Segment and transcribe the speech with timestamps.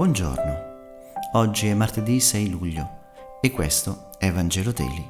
[0.00, 2.88] Buongiorno, oggi è martedì 6 luglio
[3.42, 5.06] e questo è Vangelo Daily,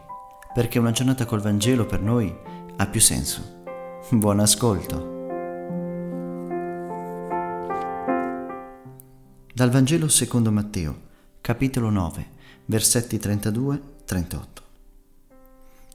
[0.53, 2.37] perché una giornata col Vangelo per noi
[2.77, 3.63] ha più senso.
[4.11, 4.97] Buon ascolto.
[9.55, 11.01] Dal Vangelo secondo Matteo,
[11.41, 12.27] capitolo 9,
[12.65, 14.45] versetti 32-38.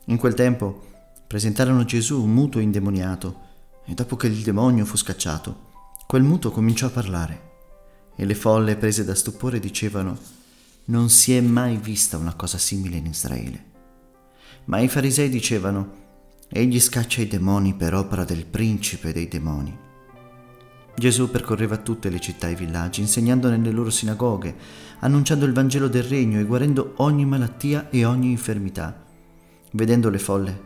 [0.06, 0.84] In quel tempo
[1.28, 3.40] presentarono Gesù un muto indemoniato
[3.84, 5.74] e dopo che il demonio fu scacciato,
[6.08, 7.45] quel muto cominciò a parlare
[8.16, 10.18] e le folle prese da stupore dicevano
[10.86, 13.74] non si è mai vista una cosa simile in Israele.
[14.66, 16.04] Ma i farisei dicevano
[16.48, 19.78] egli scaccia i demoni per opera del principe dei demoni.
[20.98, 24.56] Gesù percorreva tutte le città e i villaggi, insegnando nelle loro sinagoghe,
[25.00, 29.04] annunciando il Vangelo del Regno e guarendo ogni malattia e ogni infermità.
[29.72, 30.62] Vedendo le folle,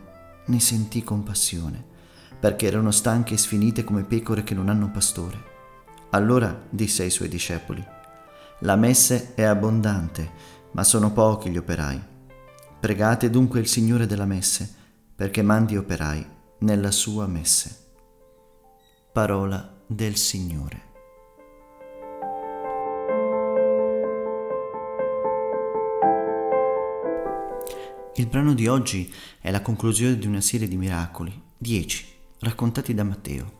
[0.46, 1.82] ne sentì compassione,
[2.38, 5.58] perché erano stanche e sfinite come pecore che non hanno pastore.
[6.10, 7.84] Allora disse ai suoi discepoli,
[8.60, 10.30] La messe è abbondante,
[10.72, 12.02] ma sono pochi gli operai.
[12.80, 14.68] Pregate dunque il Signore della messe,
[15.14, 16.26] perché mandi operai
[16.60, 17.76] nella sua messe.
[19.12, 20.88] Parola del Signore.
[28.14, 32.04] Il brano di oggi è la conclusione di una serie di miracoli, dieci,
[32.40, 33.59] raccontati da Matteo.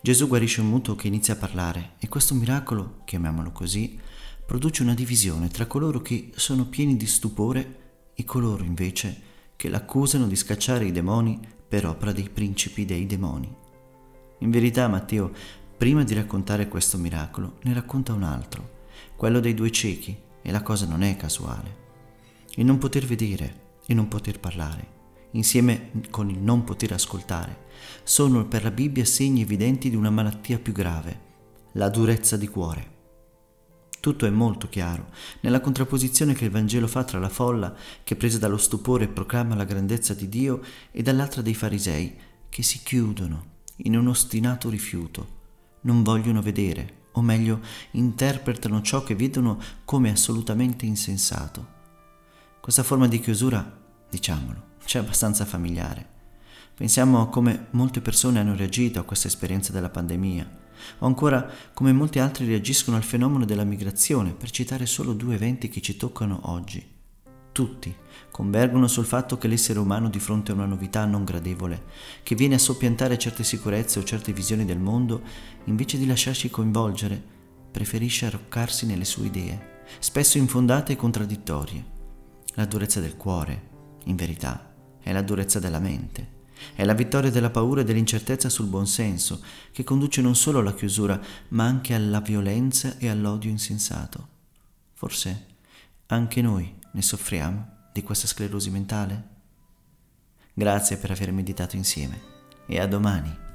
[0.00, 3.98] Gesù guarisce un muto che inizia a parlare e questo miracolo, chiamiamolo così,
[4.46, 9.22] produce una divisione tra coloro che sono pieni di stupore e coloro invece
[9.56, 13.52] che l'accusano di scacciare i demoni per opera dei principi dei demoni.
[14.38, 15.32] In verità Matteo,
[15.76, 18.86] prima di raccontare questo miracolo, ne racconta un altro,
[19.16, 21.76] quello dei due ciechi, e la cosa non è casuale.
[22.54, 24.96] Il non poter vedere e non poter parlare
[25.32, 27.66] insieme con il non poter ascoltare,
[28.02, 31.26] sono per la Bibbia segni evidenti di una malattia più grave,
[31.72, 32.96] la durezza di cuore.
[34.00, 35.08] Tutto è molto chiaro
[35.40, 39.64] nella contrapposizione che il Vangelo fa tra la folla che presa dallo stupore proclama la
[39.64, 42.16] grandezza di Dio e dall'altra dei farisei
[42.48, 45.36] che si chiudono in un ostinato rifiuto,
[45.82, 47.60] non vogliono vedere, o meglio
[47.92, 51.76] interpretano ciò che vedono come assolutamente insensato.
[52.60, 56.16] Questa forma di chiusura, diciamolo, c'è abbastanza familiare.
[56.74, 60.56] Pensiamo a come molte persone hanno reagito a questa esperienza della pandemia,
[60.98, 65.68] o ancora come molti altri reagiscono al fenomeno della migrazione, per citare solo due eventi
[65.68, 66.96] che ci toccano oggi.
[67.50, 67.92] Tutti
[68.30, 71.86] convergono sul fatto che l'essere umano di fronte a una novità non gradevole,
[72.22, 75.22] che viene a soppiantare certe sicurezze o certe visioni del mondo,
[75.64, 77.20] invece di lasciarsi coinvolgere,
[77.72, 81.84] preferisce arroccarsi nelle sue idee, spesso infondate e contraddittorie.
[82.54, 83.67] La durezza del cuore,
[84.08, 86.36] in verità, è la durezza della mente.
[86.74, 89.40] È la vittoria della paura e dell'incertezza sul buonsenso,
[89.72, 91.20] che conduce non solo alla chiusura,
[91.50, 94.28] ma anche alla violenza e all'odio insensato.
[94.94, 95.46] Forse
[96.06, 99.36] anche noi ne soffriamo di questa sclerosi mentale?
[100.52, 102.20] Grazie per aver meditato insieme
[102.66, 103.47] e a domani.